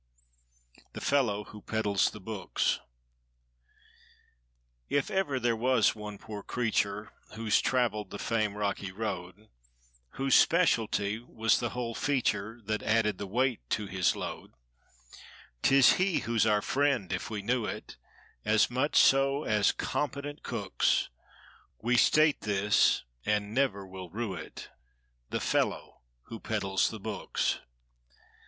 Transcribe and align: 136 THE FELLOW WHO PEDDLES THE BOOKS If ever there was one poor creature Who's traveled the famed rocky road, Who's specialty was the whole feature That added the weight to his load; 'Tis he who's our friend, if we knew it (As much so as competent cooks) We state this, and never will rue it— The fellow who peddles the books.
136 0.93 0.93
THE 1.05 1.09
FELLOW 1.15 1.43
WHO 1.43 1.61
PEDDLES 1.61 2.09
THE 2.09 2.19
BOOKS 2.19 2.79
If 4.89 5.11
ever 5.11 5.39
there 5.39 5.55
was 5.55 5.93
one 5.93 6.17
poor 6.17 6.41
creature 6.41 7.11
Who's 7.35 7.61
traveled 7.61 8.09
the 8.09 8.17
famed 8.17 8.55
rocky 8.55 8.91
road, 8.91 9.49
Who's 10.13 10.33
specialty 10.33 11.19
was 11.19 11.59
the 11.59 11.69
whole 11.77 11.93
feature 11.93 12.59
That 12.65 12.81
added 12.81 13.19
the 13.19 13.27
weight 13.27 13.59
to 13.69 13.85
his 13.85 14.15
load; 14.15 14.53
'Tis 15.61 15.93
he 15.93 16.17
who's 16.21 16.47
our 16.47 16.63
friend, 16.63 17.13
if 17.13 17.29
we 17.29 17.43
knew 17.43 17.65
it 17.67 17.97
(As 18.43 18.71
much 18.71 18.95
so 18.95 19.43
as 19.43 19.71
competent 19.71 20.41
cooks) 20.41 21.09
We 21.77 21.95
state 21.95 22.41
this, 22.41 23.03
and 23.23 23.53
never 23.53 23.85
will 23.85 24.09
rue 24.09 24.33
it— 24.33 24.71
The 25.29 25.39
fellow 25.39 26.01
who 26.23 26.39
peddles 26.39 26.89
the 26.89 26.99
books. 26.99 27.59